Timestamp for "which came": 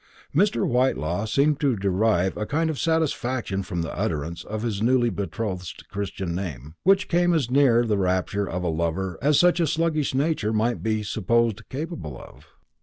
6.81-7.35